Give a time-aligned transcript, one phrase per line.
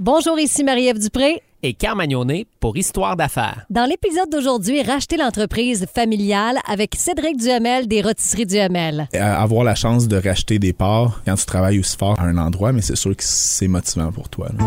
[0.00, 1.42] Bonjour, ici Marie-Ève Dupré.
[1.64, 3.66] Et Carmagnonet pour Histoire d'affaires.
[3.68, 9.08] Dans l'épisode d'aujourd'hui, racheter l'entreprise familiale avec Cédric Duhamel des Rôtisseries Duhamel.
[9.12, 12.38] Euh, avoir la chance de racheter des parts quand tu travailles aussi fort à un
[12.38, 14.50] endroit, mais c'est sûr que c'est motivant pour toi.
[14.56, 14.64] là.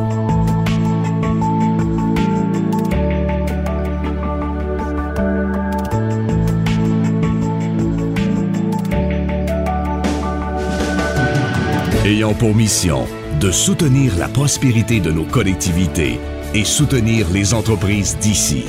[12.04, 13.08] ayant pour mission
[13.42, 16.20] de soutenir la prospérité de nos collectivités
[16.54, 18.66] et soutenir les entreprises d'ici.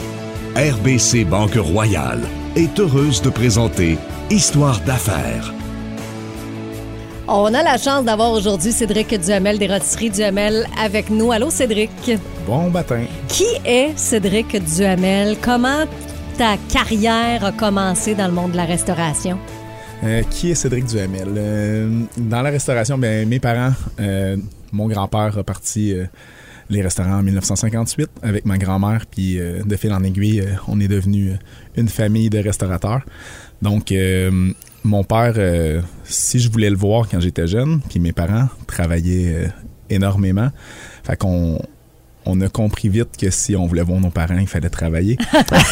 [0.56, 2.23] RBC Banque Royale
[2.56, 3.98] est heureuse de présenter
[4.30, 5.52] Histoire d'affaires.
[7.28, 11.33] On a la chance d'avoir aujourd'hui Cédric Duhamel des Rôtisseries Duhamel avec nous.
[11.33, 11.91] Allô, Cédric.
[12.47, 13.05] Bon matin.
[13.28, 15.36] Qui est Cédric Duhamel?
[15.42, 15.84] Comment
[16.39, 19.39] ta carrière a commencé dans le monde de la restauration?
[20.02, 21.28] Euh, qui est Cédric Duhamel?
[21.36, 24.36] Euh, dans la restauration, ben, mes parents, euh,
[24.73, 26.07] mon grand-père a parti euh,
[26.71, 30.81] les restaurants en 1958 avec ma grand-mère, puis euh, de fil en aiguille, euh, on
[30.81, 31.34] est devenu
[31.77, 33.03] une famille de restaurateurs.
[33.61, 33.95] Donc,
[34.83, 39.53] mon père, si je voulais le voir quand j'étais jeune, puis mes parents travaillaient
[39.89, 40.51] énormément,
[41.05, 41.61] fait qu'on
[42.25, 45.17] on a compris vite que si on voulait voir nos parents, il fallait travailler.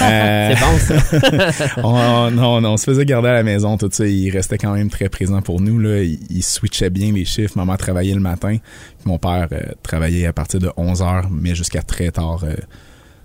[0.03, 1.67] Euh, C'est bon, ça.
[1.85, 4.07] on, on se faisait garder à la maison, tout ça.
[4.07, 5.79] Il restait quand même très présent pour nous.
[5.79, 6.03] Là.
[6.03, 7.57] Il, il switchait bien les chiffres.
[7.57, 8.57] Maman travaillait le matin.
[8.59, 12.45] Puis mon père euh, travaillait à partir de 11 heures, mais jusqu'à très tard.
[12.45, 12.55] Euh,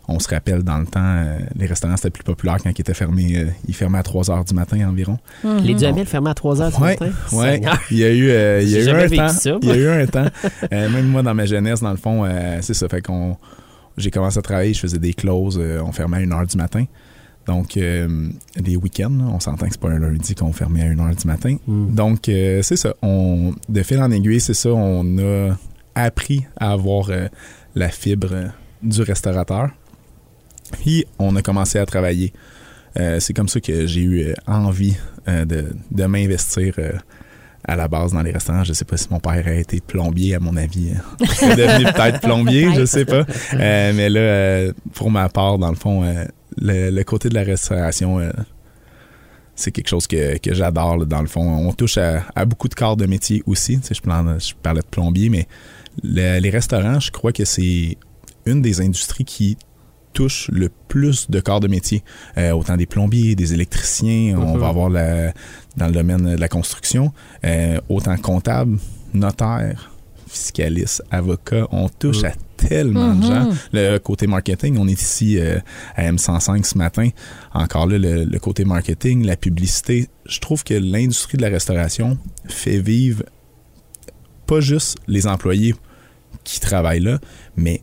[0.08, 2.94] on se rappelle, dans le temps, euh, les restaurants, c'était plus populaire quand ils étaient
[2.94, 3.38] fermés.
[3.38, 5.18] euh, ils fermaient à 3 heures du matin environ.
[5.44, 7.12] Les Duhamel fermés à 3 heures du Ouais, matin?
[7.34, 7.52] ouais.
[7.54, 7.80] Seigneur.
[7.92, 9.30] Il y a eu, euh, il y a eu un temps.
[9.30, 10.28] ça, il y a eu un temps.
[10.74, 12.88] Euh, même moi, dans ma jeunesse, dans le fond, euh, c'est ça.
[12.90, 13.38] Fait qu'on,
[13.98, 16.58] j'ai commencé à travailler, je faisais des closes, euh, on fermait à 1 heure du
[16.58, 16.86] matin.
[17.48, 21.00] Donc, euh, les week-ends, on s'entend que c'est pas un lundi qu'on fermait à 1
[21.00, 21.58] heure du matin.
[21.68, 21.94] Mm.
[21.94, 22.94] Donc, euh, c'est ça.
[23.04, 24.70] On, de fil en aiguille, c'est ça.
[24.70, 25.56] On a
[25.94, 27.28] appris à avoir euh,
[27.76, 28.48] la fibre euh,
[28.82, 29.70] du restaurateur.
[30.72, 32.34] Puis, on a commencé à travailler.
[32.98, 34.96] Euh, c'est comme ça que j'ai eu euh, envie
[35.28, 36.76] euh, de, de m'investir
[37.68, 38.64] à la base dans les restaurants.
[38.64, 40.92] Je sais pas si mon père a été plombier, à mon avis.
[40.92, 43.26] euh, Il est devenu peut-être plombier, je sais pas.
[43.54, 46.26] Euh, mais là, euh, pour ma part, dans le fond, euh,
[46.58, 48.20] le, le côté de la restauration,
[49.56, 51.42] c'est quelque chose que, que j'adore, dans le fond.
[51.68, 53.80] On touche à, à beaucoup de corps de métier aussi.
[53.80, 55.48] Tu sais, je, parlais de plombier, mais
[56.04, 57.98] le- les restaurants, je crois que c'est
[58.46, 59.58] une des industries qui
[60.16, 62.04] touche le plus de corps de métier.
[62.38, 64.60] Euh, autant des plombiers, des électriciens, on Mhm.
[64.60, 65.34] va avoir la,
[65.78, 67.12] dans le domaine de la construction,
[67.44, 68.78] euh, autant comptable,
[69.14, 69.92] notaire,
[70.28, 72.26] fiscaliste, avocat, on touche Mhm.
[72.26, 73.28] à tellement de Mhm.
[73.32, 73.50] gens.
[73.74, 75.60] Le côté marketing, on est ici euh,
[75.96, 77.10] à M105 ce matin.
[77.54, 82.18] Encore là, le, le côté marketing, la publicité, je trouve que l'industrie de la restauration
[82.48, 83.24] fait vivre
[84.48, 85.76] pas juste les employés
[86.44, 87.20] qui travaillent là,
[87.56, 87.82] mais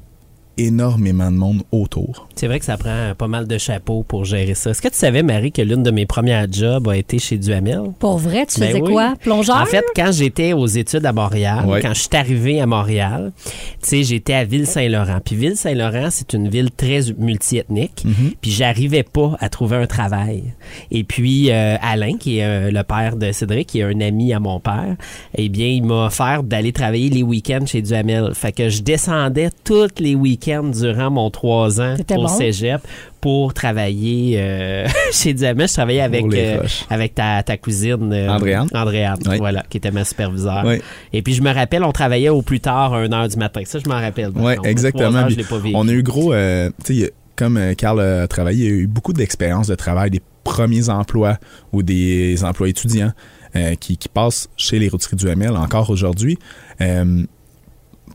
[0.59, 2.29] énormément de monde autour.
[2.35, 4.71] C'est vrai que ça prend pas mal de chapeaux pour gérer ça.
[4.71, 7.83] Est-ce que tu savais, Marie, que l'une de mes premières jobs a été chez Duhamel?
[7.99, 8.91] Pour vrai, tu Ben faisais oui.
[8.93, 9.15] quoi?
[9.21, 9.57] Plongeur?
[9.57, 11.81] En fait, quand j'étais aux études à Montréal, Ouais.
[11.81, 13.51] quand je suis arrivé à Montréal, tu
[13.83, 15.19] sais, j'étais à Ville-Saint-Laurent.
[15.25, 18.05] Puis Ville-Saint-Laurent, c'est une ville très multiethnique.
[18.05, 18.33] Mhm.
[18.41, 20.45] Puis j'arrivais pas à trouver un travail.
[20.91, 24.33] Et puis euh, Alain, qui est euh, le père de Cédric, qui est un ami
[24.33, 24.97] à mon père,
[25.37, 28.33] eh bien, il m'a offert d'aller travailler les week-ends chez Duhamel.
[28.35, 32.29] Fait que je descendais tous les week-ends durant mon trois ans C'était au bon?
[32.29, 32.81] cégep
[33.21, 35.69] pour travailler euh, chez Duhamel.
[35.69, 38.69] Je travaillais avec, euh, avec ta, ta cousine euh, Andréane.
[38.75, 39.39] Andréane, Oui.
[39.39, 40.65] voilà, qui était ma superviseure.
[41.13, 43.63] Et puis je me rappelle, on travaillait au plus tard à 1h du matin.
[43.65, 44.33] Ça, je m'en rappelle.
[44.33, 44.67] contre.
[44.67, 45.19] exactement.
[45.19, 45.57] Heures, je pas.
[45.75, 48.77] On a eu gros, euh, tu sais, comme euh, Carl a travaillé, il y a
[48.81, 51.39] eu beaucoup d'expérience de travail, des premiers emplois
[51.73, 53.13] ou des emplois étudiants
[53.55, 56.39] euh, qui, qui passent chez les rôtisseries du ML encore aujourd'hui.
[56.81, 57.25] Euh,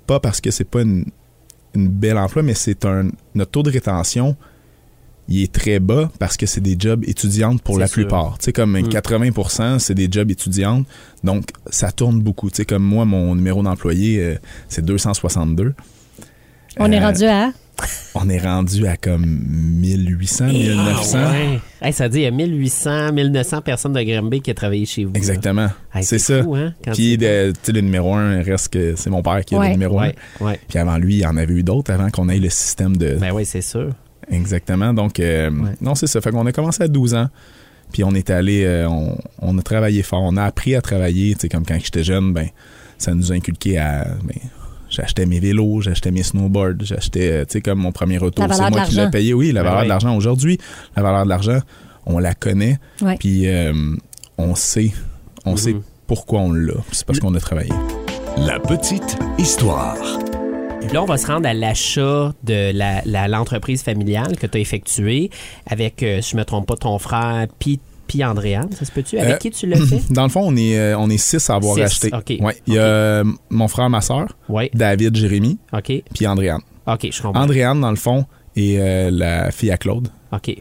[0.05, 1.05] pas parce que c'est pas une,
[1.77, 4.35] une belle emploi, mais c'est un notre taux de rétention.
[5.29, 7.95] Il est très bas parce que c'est des jobs étudiantes pour la sûr.
[8.03, 8.37] plupart.
[8.39, 8.87] Tu sais, comme Mm.
[8.87, 10.85] 80%, c'est des jobs étudiantes.
[11.23, 12.49] Donc, ça tourne beaucoup.
[12.49, 14.35] Tu sais, comme moi, mon numéro d'employé, euh,
[14.69, 15.73] c'est 262.
[16.79, 17.51] On est Euh, rendu à...
[18.15, 21.17] on est rendu à comme 1800, 1900.
[21.21, 21.59] Ah ouais.
[21.81, 25.05] Hey, ça dit, il y a 1800, 1900 personnes de Granby qui ont travaillé chez
[25.05, 25.11] vous.
[25.13, 25.69] Exactement.
[25.93, 26.41] Hey, c'est ça.
[26.43, 29.59] fou, hein, Puis tu- de- le numéro un reste que c'est mon père qui est
[29.59, 30.45] le numéro Ouais, un.
[30.45, 30.59] ouais.
[30.67, 33.15] Puis avant lui, il y en avait eu d'autres avant qu'on ait le système de.
[33.15, 33.91] Ben oui, c'est sûr.
[34.29, 34.93] Exactement.
[34.93, 35.71] Donc, euh, Ouais.
[35.79, 36.19] non, c'est ça.
[36.19, 37.27] Fait qu'on a commencé à 12 ans.
[37.93, 40.21] Puis on est allé, euh, on, on a travaillé fort.
[40.23, 41.33] On a appris à travailler.
[41.35, 42.47] Tu sais, comme quand j'étais jeune, ben,
[42.97, 44.05] ça nous a inculqué à.
[44.25, 44.35] Ben,
[44.89, 48.41] j'achetais mes vélos, j'achetais mes snowboards, j'achetais, euh, tu sais, comme mon premier auto.
[48.51, 49.33] C'est moi qui l'ai payé.
[49.33, 49.85] Oui, la Ben valeur oui.
[49.85, 50.15] de l'argent.
[50.15, 50.57] Aujourd'hui,
[50.95, 51.59] la valeur de l'argent,
[52.05, 52.77] on la connaît.
[53.01, 53.17] Ouais.
[53.19, 53.73] Puis euh,
[54.37, 54.91] on sait,
[55.45, 55.57] on Mhm.
[55.57, 55.75] sait
[56.07, 56.73] pourquoi on l'a.
[56.91, 57.71] C'est parce qu'on a travaillé.
[58.37, 59.97] La petite histoire.
[60.81, 64.57] Puis là, on va se rendre à l'achat de la- la- l'entreprise familiale que tu
[64.57, 65.29] as effectuée
[65.65, 69.17] avec, euh, si je me trompe pas, ton frère puis puis Andréane, ça se peut-tu?
[69.19, 70.01] Avec Euh, qui tu l'as fait?
[70.13, 72.09] Dans le fond, on est, euh, on est six à avoir Six, acheté.
[72.13, 72.37] ok.
[72.45, 72.55] Ouais.
[72.67, 74.69] Il y a euh, mon frère, ma soeur, Oui.
[74.73, 75.91] David, Jérémy, OK.
[76.13, 76.61] puis Andréane.
[76.87, 77.41] OK, je comprends.
[77.43, 78.25] Andréane, dans le fond,
[78.55, 80.07] est euh, la fille à Claude.
[80.31, 80.55] OK.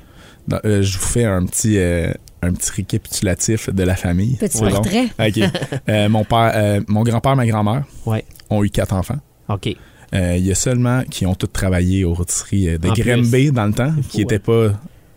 [0.49, 2.13] Dans- euh, je vous fais un petit, euh,
[2.43, 4.37] un petit récapitulatif de la famille.
[4.37, 5.07] Petit portrait.
[5.19, 5.41] OK.
[5.89, 8.25] Euh, mon père, euh, mon grand-père, ma grand-mère Ouais.
[8.51, 9.19] ont eu quatre enfants.
[9.49, 9.69] OK.
[10.15, 13.73] Euh, Il y a seulement qui ont tous travaillé aux rôtisseries de Grimby dans le
[13.73, 14.23] temps, qui Ouais.
[14.25, 14.69] n'étaient pas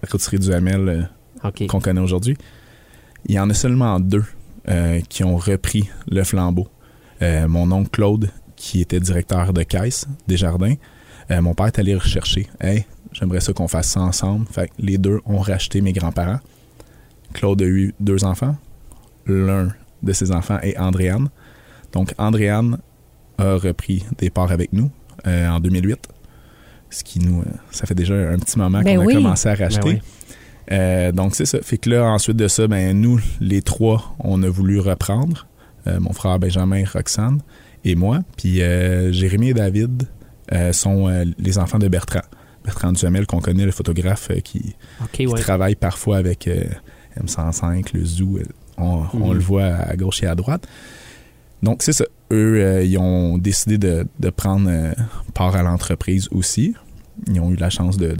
[0.10, 1.10] rôtisserie du Hamel
[1.42, 2.38] qu'on connaît aujourd'hui.
[3.26, 4.24] Il y en a seulement deux
[4.68, 6.68] euh, qui ont repris le flambeau.
[7.22, 10.76] Euh, mon oncle Claude, qui était directeur de caisse des jardins,
[11.32, 12.48] euh, mon père est allé rechercher.
[12.60, 14.46] Hey, j'aimerais ça qu'on fasse ça ensemble.
[14.48, 16.40] Fait que les deux ont racheté mes grands-parents.
[17.34, 18.56] Claude a eu deux enfants.
[19.26, 19.70] L'un
[20.02, 21.30] de ses enfants est Andréane.
[21.92, 22.80] Donc, Andréane
[23.38, 24.90] a repris des parts avec nous
[25.26, 26.08] en 2008.
[26.90, 27.44] Ce qui nous.
[27.72, 29.94] ça fait déjà un petit moment Ben qu'on a commencé à racheter.
[29.94, 30.36] Ben oui.
[30.71, 31.60] Euh, donc c'est ça.
[31.62, 35.48] Fait que là, ensuite de ça, ben nous, les trois, on a voulu reprendre.
[35.88, 37.39] Euh, mon frère Benjamin, Roxane
[37.86, 38.19] et moi.
[38.38, 40.04] Puis euh, Jérémy et David
[40.71, 41.07] sont
[41.38, 42.21] les enfants de Bertrand.
[42.66, 45.39] Bertrand Duhamel, qu'on connaît, le photographe qui, OK, qui ouais.
[45.39, 46.63] travaille parfois avec euh,
[47.24, 48.39] M105, le Zoo.
[48.77, 49.33] On, on Mhm.
[49.33, 50.68] le voit à gauche et à droite.
[51.62, 52.06] Donc c'est ça.
[52.31, 54.69] Eux, ils ont décidé de, de prendre
[55.33, 56.75] part à l'entreprise aussi
[57.27, 58.16] ils ont eu la chance de,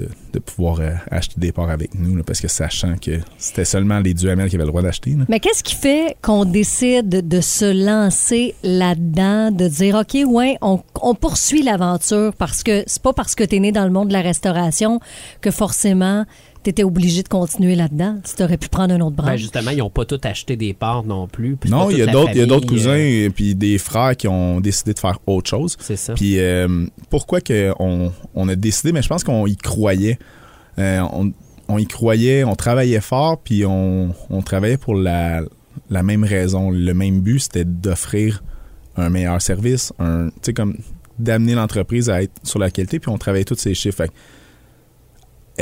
[0.45, 4.49] pouvoir euh, acheter des parts avec nous, parce que sachant que c'était seulement les Duhamel
[4.49, 5.15] qui avaient le droit d'acheter.
[5.27, 10.81] Mais qu'est-ce qui fait qu'on décide de se lancer là-dedans, de dire, OK, ouais, on,
[11.01, 14.09] on poursuit l'aventure parce que c'est pas parce que tu es né dans le monde
[14.09, 14.99] de la restauration
[15.41, 16.25] que forcément
[16.63, 18.17] tu étais obligé de continuer là-dedans.
[18.35, 19.39] Tu aurais pu prendre un autre Ben, branche.
[19.39, 21.57] justement, ils n'ont pas tous acheté des parts non plus.
[21.67, 23.77] Non, il y a d'autres il y a d'autres famille, cousins euh, et puis des
[23.77, 25.77] frères qui ont décidé de faire autre chose.
[25.79, 26.13] c'est ça.
[26.13, 30.19] Puis euh, pourquoi que on, on a décidé, mais je pense qu'on y croyait.
[30.77, 31.31] Euh, on,
[31.67, 35.41] on y croyait, on travaillait fort, puis on, on travaillait pour la,
[35.89, 36.71] la même raison.
[36.71, 38.44] Le même but, c'était d'offrir
[38.97, 40.75] un meilleur service, un, tu sais, comme
[41.19, 43.97] d'amener l'entreprise à être sur la qualité, puis on travaillait tous ces chiffres.
[43.97, 44.11] Fait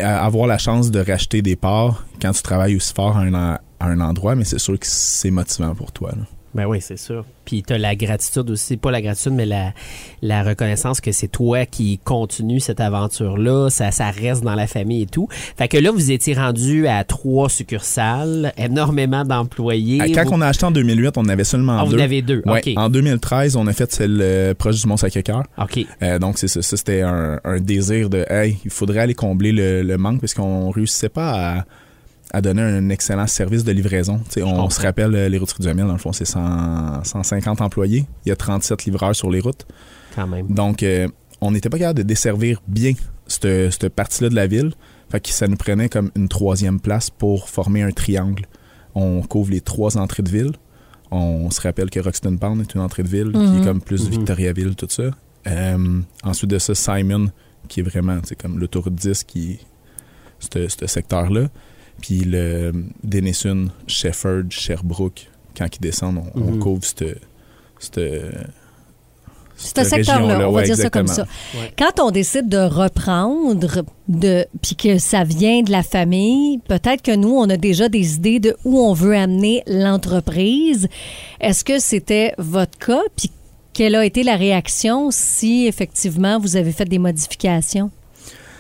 [0.01, 3.57] avoir la chance de racheter des parts quand tu travailles aussi fort à un, en-
[3.79, 6.11] à un endroit, mais c'est sûr que c'est motivant pour toi.
[6.15, 6.23] là.
[6.55, 7.23] Ben oui, c'est sûr.
[7.45, 9.73] Puis tu as la gratitude aussi, pas la gratitude, mais la,
[10.21, 15.03] la reconnaissance que c'est toi qui continue cette aventure-là, ça, ça reste dans la famille
[15.03, 15.27] et tout.
[15.31, 19.99] Fait que là, vous étiez rendu à trois succursales, énormément d'employés.
[20.13, 21.99] Quand Vous- on a acheté en 2008, on avait seulement Ah, vous deux.
[21.99, 22.73] en avez deux, Ouais, OK.
[22.75, 25.44] En 2013, on a fait celle euh, proche du Mont-Sacré-Cœur.
[25.61, 25.85] OK.
[26.01, 26.61] Euh, donc, c'est ça.
[26.61, 30.33] Ça, c'était un, un désir de, hey, il faudrait aller combler le, le manque parce
[30.33, 31.65] qu'on réussissait pas à,
[32.33, 34.21] à donner un excellent service de livraison.
[34.41, 38.06] On se rappelle, euh, les routes du Hamel, dans le fond, c'est 100 150 employés.
[38.25, 39.65] Il y a 37 livreurs sur les routes.
[40.15, 40.47] Quand même.
[40.47, 41.07] Donc, euh,
[41.41, 42.94] on n'était pas capable de desservir bien
[43.27, 44.71] cette, cette partie-là de la ville.
[45.09, 48.45] Fait que ça nous prenait comme une troisième place pour former un triangle.
[48.95, 50.51] On couvre les trois entrées de ville.
[51.12, 53.62] On se rappelle que Roxton Pound est une entrée de ville qui Mhm.
[53.62, 54.09] est comme plus Mhm.
[54.12, 55.03] Victoriaville, tout ça.
[55.47, 57.27] Euh, ensuite de ça, Simon,
[57.69, 59.59] qui est vraiment comme l'autoroute 10, qui
[60.39, 61.47] ce secteur-là.
[62.01, 62.71] Puis le
[63.03, 65.27] Denison, Shefford, Sherbrooke,
[65.57, 66.59] quand ils descendent, on, on Mhm.
[66.59, 67.03] couvre cette,
[67.79, 67.99] cette,
[69.55, 71.25] C'est un secteur-là, on va ouais, dire ça comme ça.
[71.55, 71.73] Ouais.
[71.77, 77.16] Quand on décide de reprendre, de, puis que ça vient de la famille, peut-être que
[77.16, 80.87] nous, on a déjà des idées de où on veut amener l'entreprise.
[81.42, 83.01] Est-ce que c'était votre cas?
[83.16, 83.31] Puis
[83.73, 87.89] quelle a été la réaction si effectivement vous avez fait des modifications?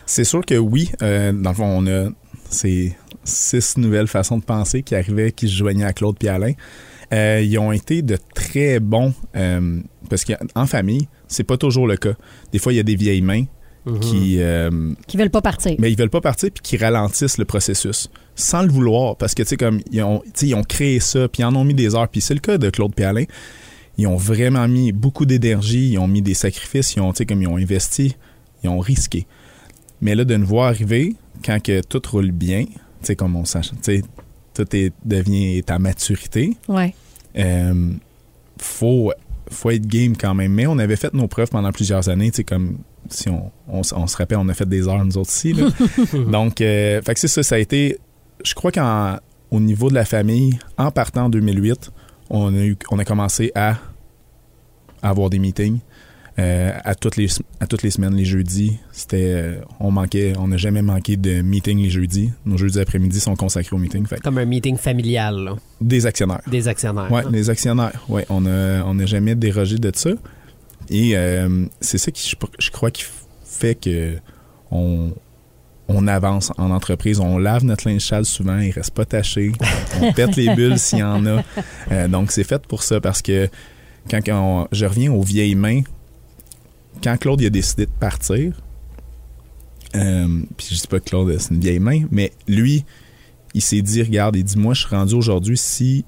[0.07, 0.89] C'est sûr que oui.
[1.03, 2.09] Euh, dans le fond, on a
[2.49, 6.53] ces six nouvelles façons de penser qui arrivaient, qui se joignaient à Claude et Alain.
[7.13, 11.95] Euh, ils ont été de très bons euh, parce qu'en famille, c'est pas toujours le
[11.97, 12.13] cas.
[12.51, 13.45] Des fois, il y a des vieilles mains
[13.85, 13.99] Mhm.
[14.01, 15.73] qui, euh, Qui veulent pas partir.
[15.79, 19.43] mais ils veulent pas partir puis qui ralentissent le processus sans le vouloir parce que
[19.43, 22.09] tu sais comme ils ont, ils créé ça puis ils en ont mis des heures
[22.09, 23.23] puis c'est le cas de Claude Péalin.
[23.97, 27.25] Ils ont vraiment mis beaucoup d'énergie, ils ont mis des sacrifices, ils ont tu sais
[27.25, 28.17] comme ils ont investi,
[28.61, 29.25] ils ont risqué.
[30.01, 32.71] Mais là de nous voir arriver quand que tout roule bien, tu
[33.03, 34.03] sais comme on sache, tu sais
[34.53, 36.93] tout est, devient à maturité, Ouais.
[37.37, 37.91] euh,
[38.59, 39.11] faut
[39.49, 40.51] faut être game quand même.
[40.51, 43.83] Mais on avait fait nos preuves pendant plusieurs années, tu sais comme si on, on,
[43.83, 45.53] se rappelle, on a fait des heures nous autres ici.
[45.53, 45.69] là.
[46.31, 47.97] Donc, euh, fait que c'est ça, ça a été.
[48.43, 51.91] Je crois qu'au niveau de la famille, en partant en 2008,
[52.29, 53.77] on a, eu, on a commencé à
[55.01, 55.79] avoir des meetings.
[56.39, 57.27] Euh, à, toutes les,
[57.59, 61.41] à toutes les semaines, les jeudis, c'était, euh, on manquait, on n'a jamais manqué de
[61.41, 62.31] meetings les jeudis.
[62.45, 64.05] Nos jeudis après-midi sont consacrés aux meetings.
[64.05, 66.41] Fait Comme un meeting familial, là, des actionnaires.
[66.45, 67.11] des actionnaires.
[67.11, 68.03] Ouais, les actionnaires.
[68.07, 70.11] Ouais, on a on n'a jamais dérogé de ça.
[70.89, 73.03] Et euh, c'est ça qui, je, je crois, qui
[73.43, 74.15] fait que
[74.71, 75.11] on,
[75.87, 77.19] on avance en entreprise.
[77.19, 79.51] On lave notre linge sale souvent, il reste pas taché.
[80.01, 81.43] On pète les bulles s'il y en a.
[81.91, 83.49] Euh, donc, c'est fait pour ça parce que
[84.09, 85.81] quand on- je reviens aux vieilles mains,
[87.01, 88.61] quand Claude a décidé de partir,
[89.95, 92.85] euh, puis je dis pas que Claude c'est une vieille main, mais lui,
[93.53, 96.05] il s'est dit, regarde, il dit, moi, je suis rendu aujourd'hui, si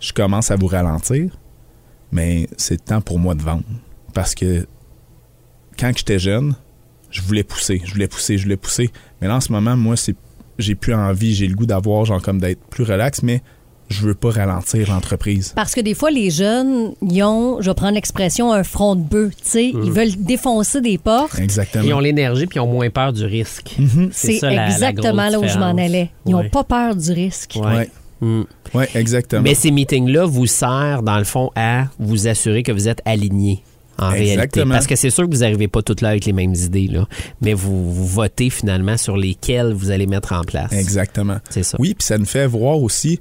[0.00, 1.36] je commence à vous ralentir,
[2.12, 3.64] mais c'est le temps pour moi de vendre.
[4.14, 4.66] Parce que
[5.78, 6.54] quand j'étais jeune,
[7.10, 8.90] je voulais pousser, je voulais pousser, je voulais pousser.
[9.20, 9.96] Mais là, en ce moment, moi,
[10.58, 13.42] j'ai plus envie, j'ai le goût d'avoir, genre, comme d'être plus relax, mais
[13.88, 15.52] je veux pas ralentir l'entreprise.
[15.54, 19.00] Parce que des fois, les jeunes, ils ont, je vais prendre l'expression, un front de
[19.02, 19.34] bœuf.
[19.36, 19.82] Tu sais, Mm.
[19.84, 21.38] ils veulent défoncer des portes.
[21.38, 21.84] Exactement.
[21.84, 23.76] Ils ont l'énergie puis ils ont moins peur du risque.
[24.12, 26.10] C'est la- la exactement là où je m'en allais.
[26.26, 26.48] Ils n'ont Ouais.
[26.48, 27.54] pas peur du risque.
[27.56, 27.76] Ouais.
[27.76, 27.90] Ouais.
[28.20, 28.42] Mm.
[28.74, 29.42] Ouais, exactement.
[29.42, 33.62] Mais ces meetings-là vous servent, dans le fond, à vous assurer que vous êtes aligné
[33.98, 34.32] en réalité.
[34.32, 34.72] Exactement.
[34.74, 37.06] Parce que c'est sûr que vous n'arrivez pas toutes là avec les mêmes idées, là.
[37.40, 40.72] mais vous, vous votez finalement sur lesquelles vous allez mettre en place.
[40.72, 41.36] Exactement.
[41.50, 41.76] C'est ça.
[41.78, 43.20] Oui, puis ça nous fait voir aussi.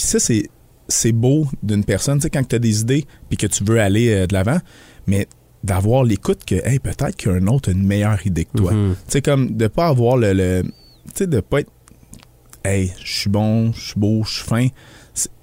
[0.00, 0.48] Puis ça, c'est,
[0.88, 3.78] c'est beau d'une personne, tu sais, quand tu as des idées puis que tu veux
[3.78, 4.58] aller euh, de l'avant,
[5.06, 5.28] mais
[5.62, 8.72] d'avoir l'écoute que, hey, peut-être qu'un autre a une meilleure idée que toi.
[8.72, 8.94] Mhm.
[8.94, 10.32] Tu sais, comme de pas avoir le.
[10.32, 10.70] le- tu
[11.14, 11.70] sais, de pas être,
[12.64, 14.68] hey, je suis bon, je suis beau, je suis fin.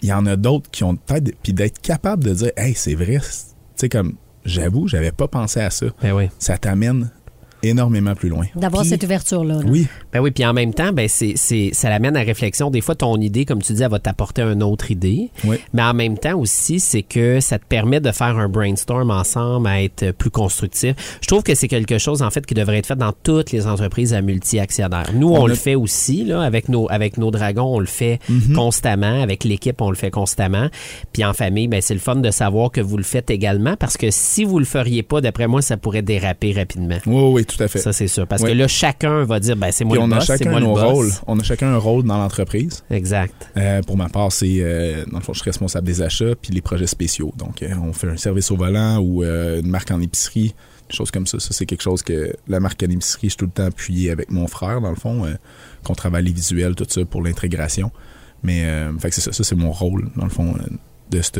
[0.01, 1.35] Il y en a d'autres qui ont peut-être.
[1.43, 3.19] Puis d'être capable de dire, hey, c'est vrai.
[3.19, 3.27] Tu
[3.75, 5.85] sais, comme, j'avoue, j'avais pas pensé à ça.
[6.01, 6.29] Ben oui.
[6.39, 7.11] Ça t'amène
[7.63, 8.45] énormément plus loin.
[8.55, 9.55] D'avoir cette ouverture-là.
[9.55, 9.61] là.
[9.65, 12.69] Oui, Ben oui, puis en même temps, ben c'est, c'est, ça l'amène à réflexion.
[12.71, 15.29] Des fois, ton idée, comme tu dis, elle va t'apporter une autre idée.
[15.45, 15.57] oui.
[15.73, 19.67] Mais en même temps aussi, c'est que ça te permet de faire un brainstorm ensemble,
[19.67, 20.95] à être plus constructif.
[21.21, 23.67] Je trouve que c'est quelque chose, en fait, qui devrait être fait dans toutes les
[23.67, 25.09] entreprises à multi-actionnaires.
[25.13, 28.19] Nous, on, On le fait aussi, là, avec nos, avec nos dragons, on le fait
[28.29, 28.53] Mhm.
[28.53, 29.21] constamment.
[29.21, 30.67] Avec l'équipe, on le fait constamment.
[31.13, 33.97] Puis en famille, ben, c'est le fun de savoir que vous le faites également parce
[33.97, 36.97] que si vous le feriez pas, d'après moi, ça pourrait déraper rapidement.
[37.05, 37.79] Oui, oui, tout à fait.
[37.79, 38.27] Ça, c'est sûr.
[38.27, 38.51] Parce Oui.
[38.51, 40.51] que là, chacun va dire, ben, c'est moi Puis le on a boss, c'est chacun
[40.51, 41.11] moi nos rôles.
[41.25, 42.83] On a chacun un rôle dans l'entreprise.
[42.89, 43.49] Exact.
[43.57, 46.53] Euh, pour ma part, c'est euh, dans le fond, je suis responsable des achats puis
[46.53, 47.33] les projets spéciaux.
[47.37, 50.53] Donc, euh, on fait un service au volant ou une marque en épicerie,
[50.89, 51.39] des choses comme ça.
[51.39, 54.11] Ça, c'est quelque chose que la marque en épicerie, je suis tout le temps appuyé
[54.11, 55.25] avec mon frère, dans le fond,
[55.83, 57.91] qu'on travaille les visuels, tout ça pour l'intégration.
[58.43, 58.65] Mais,
[58.99, 59.31] fait que c'est ça.
[59.31, 60.55] Ça, c'est mon rôle, dans le fond,
[61.11, 61.39] de cette,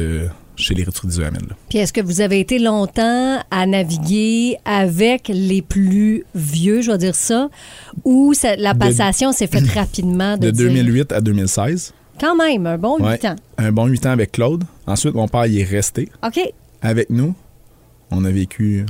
[0.56, 1.56] chez les là.
[1.70, 6.98] Puis est-ce que vous avez été longtemps à naviguer avec les plus vieux, je vais
[6.98, 7.50] dire ça,
[8.04, 10.38] ou ça- la passation s'est faite rapidement?
[10.38, 11.94] De, De dire- 2008 à 2016.
[12.20, 13.14] Quand même, un bon Ouais.
[13.14, 13.36] 8 ans.
[13.60, 14.64] Un bon 8 ans avec Claude.
[14.88, 16.40] Ensuite, mon père, il est resté OK.
[16.82, 17.36] avec nous.
[18.10, 18.86] On a vécu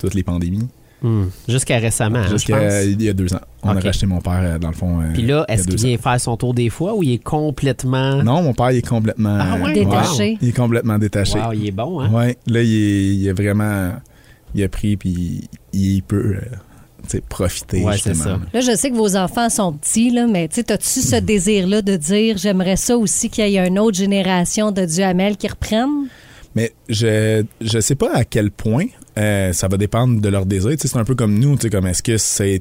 [0.00, 0.66] toutes les pandémies.
[1.02, 1.24] Hmm.
[1.48, 3.40] Jusqu'à récemment, hein, Jusqu'à il y a deux ans.
[3.62, 5.00] On a racheté mon père, euh, dans le fond.
[5.00, 5.88] euh, Puis là, est-ce qu'il ans.
[5.88, 8.22] vient faire son tour des fois ou il est complètement.
[8.22, 9.38] Non, mon père, il est complètement.
[9.40, 9.72] Ah ouais?
[9.72, 10.38] Détaché.
[10.42, 11.38] Il est complètement détaché.
[11.38, 12.10] Wow, il est bon, hein?
[12.12, 12.36] Ouais.
[12.46, 13.92] Là, il, est, il est vraiment.
[14.54, 16.40] Il a pris, puis il peut euh,
[17.08, 18.36] tu profiter, Ouais, c'est justement.
[18.36, 18.40] ça.
[18.52, 21.82] Là, je sais que vos enfants sont petits, là, mais tu sais, as-tu ce désir-là
[21.82, 26.08] de dire j'aimerais ça aussi qu'il y ait une autre génération de Duhamel qui reprenne?
[26.56, 28.86] Mais je je sais pas à quel point
[29.20, 30.72] euh, ça va dépendre de leur désir.
[30.78, 32.60] C'est un peu comme nous, tu sais, comme est-ce que c'est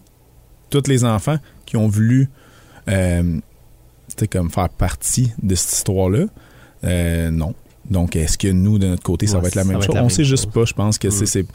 [0.70, 2.30] tous les enfants qui ont voulu
[2.90, 3.40] euh,
[4.32, 6.26] comme faire partie de cette histoire-là?
[6.84, 7.54] Euh, non.
[7.90, 9.96] Donc, est-ce que nous, de notre côté, ça Ouais, va être la même chose?
[9.96, 10.66] la On même sait juste pas.
[10.66, 11.28] Je pense que c'est- Mm.
[11.28, 11.46] c'est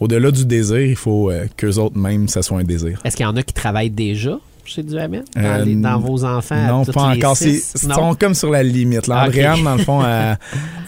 [0.00, 3.00] au-delà du désir, il faut euh, qu'eux autres même, ça soit un désir.
[3.04, 4.38] Est-ce qu'il y en a qui travaillent déjà?
[4.64, 5.24] Chez Duhamel?
[5.34, 6.54] Dans, Euh, les- dans vos enfants?
[6.54, 7.36] à Non, pas encore.
[7.42, 9.06] Ils sont comme sur la limite.
[9.06, 9.28] Là, ok.
[9.28, 10.38] Andréane, dans le fond, elle-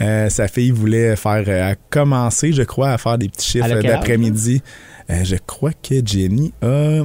[0.00, 3.68] euh, sa fille voulait faire, euh, a commencé, je crois, à faire des petits chiffres
[3.70, 4.62] euh, d'après-midi.
[5.10, 7.02] Euh, je crois que Jenny a,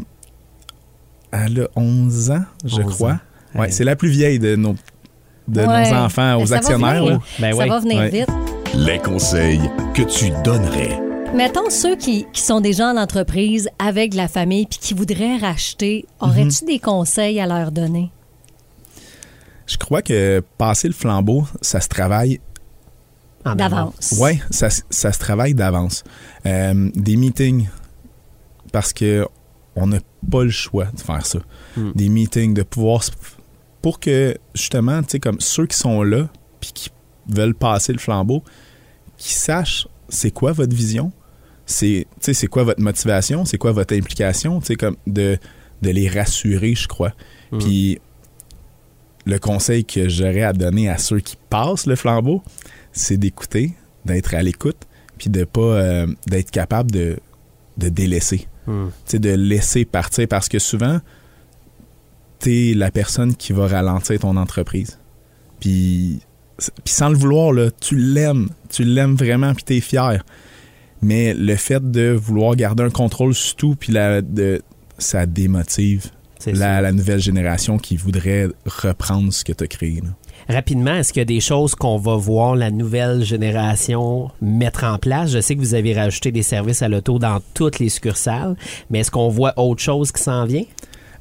[1.31, 3.11] elle a 11 ans, je 11 crois.
[3.11, 3.17] ans.
[3.55, 3.71] Ouais, Ouais.
[3.71, 4.75] c'est la plus vieille de nos,
[5.47, 5.91] de Ouais.
[5.91, 7.03] nos enfants aux ça va actionnaires.
[7.03, 7.11] venir.
[7.13, 7.19] là.
[7.39, 8.09] Ben ça va venir Ouais.
[8.09, 8.27] vite.
[8.75, 9.59] Les conseils
[9.95, 10.99] que tu donnerais.
[11.35, 16.05] Mettons ceux qui, qui sont déjà en entreprise avec la famille puis qui voudraient racheter,
[16.19, 18.11] aurais-tu des conseils à leur donner?
[19.67, 22.39] Je crois que passer le flambeau, ça se travaille
[23.45, 24.15] D'avance.
[24.19, 26.03] Oui, ça, ça se travaille d'avance.
[26.45, 27.67] Euh, des meetings,
[28.73, 29.25] parce que
[29.75, 31.39] on n'a pas le choix de faire ça.
[31.77, 31.91] Hmm.
[31.95, 33.01] Des meetings, de pouvoir...
[33.01, 33.11] s-
[33.81, 36.27] Pour que, justement, tu sais, comme ceux qui sont là,
[36.59, 36.89] puis qui
[37.27, 38.43] veulent passer le flambeau,
[39.17, 41.11] qui sachent c'est quoi votre vision,
[41.69, 45.37] c'est tu quoi votre motivation, c'est quoi votre implication, tu comme de,
[45.81, 47.13] de les rassurer, je crois.
[47.51, 47.59] Hmm.
[47.59, 47.99] Puis
[49.25, 52.41] le conseil que j'aurais à donner à ceux qui passent le flambeau,
[52.91, 53.73] c'est d'écouter,
[54.05, 57.17] d'être à l'écoute, puis de pas euh, d'être capable de,
[57.77, 58.73] de délaisser, tu
[59.05, 60.99] sais, de laisser partir parce que souvent
[62.39, 64.97] t'es la personne qui va ralentir ton entreprise.
[65.59, 66.21] Puis
[66.83, 68.49] puis sans le vouloir, là, tu l'aimes.
[68.69, 70.23] Tu l'aimes vraiment, puis t'es fier.
[71.01, 74.61] Mais le fait de vouloir garder un contrôle sur tout, puis la, de,
[74.97, 76.07] ça démotive
[76.45, 80.01] la, la nouvelle génération qui voudrait reprendre ce que tu as créé.
[80.01, 80.09] là.
[80.47, 84.97] Rapidement, est-ce qu'il y a des choses qu'on va voir la nouvelle génération mettre en
[84.97, 85.31] place?
[85.31, 88.55] Je sais que vous avez rajouté des services à l'auto dans toutes les succursales,
[88.89, 90.63] mais est-ce qu'on voit autre chose qui s'en vient?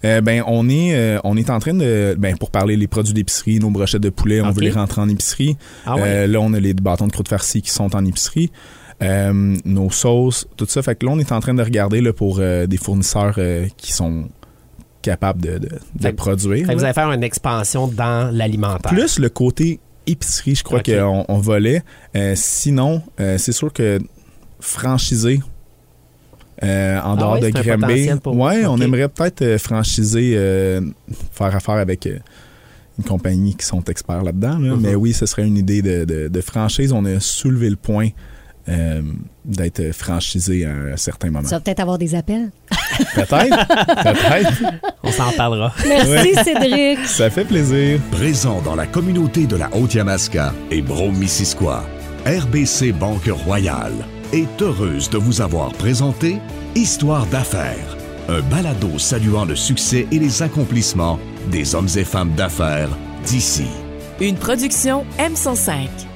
[0.04, 3.12] Euh, ben on est euh, on est en train de ben pour parler les produits
[3.12, 5.56] d'épicerie, nos brochettes de poulet, on veut les rentrer en épicerie.
[5.84, 6.02] Ah ouais?
[6.04, 8.52] Euh, là on a les bâtons de croûte farcie qui sont en épicerie.
[9.00, 10.82] Euh, nos sauces, tout ça.
[10.82, 13.66] Fait que là on est en train de regarder là, pour euh, des fournisseurs euh,
[13.76, 14.28] qui sont
[15.02, 16.66] capables de, produire.
[16.66, 18.90] Fait que vous allez faire une expansion dans l'alimentaire.
[18.90, 21.82] Plus le côté épicerie, je crois qu'on on volait.
[22.34, 24.00] Sinon, c'est sûr que
[24.60, 25.40] franchiser
[26.64, 28.42] euh, en Ah dehors ouais, de pour vous.
[28.42, 30.80] ouais, on aimerait peut-être franchiser, euh,
[31.32, 32.18] faire affaire avec euh,
[32.98, 34.58] une compagnie qui sont experts là-dedans.
[34.58, 34.74] là.
[34.74, 34.80] Mhm.
[34.80, 36.92] Mais oui, ce serait une idée de, de- de franchise.
[36.92, 38.08] On a soulevé le point
[38.68, 39.02] euh,
[39.44, 41.48] d'être franchisé à un certain moment.
[41.48, 42.50] Tu vas peut-être avoir des appels.
[43.14, 43.66] Peut-être,
[44.02, 44.62] peut-être.
[45.02, 45.72] On s'en parlera.
[45.86, 46.98] Merci, Cédric.
[47.06, 48.00] Ça fait plaisir.
[48.10, 51.84] Présent dans la communauté de la Haute-Yamaska et Brome-Missisquoi,
[52.26, 56.38] RBC Banque Royale est heureuse de vous avoir présenté
[56.74, 57.96] Histoire d'affaires,
[58.28, 61.18] un balado saluant le succès et les accomplissements
[61.50, 62.90] des hommes et femmes d'affaires
[63.24, 63.66] d'ici.
[64.20, 66.07] Une production M105.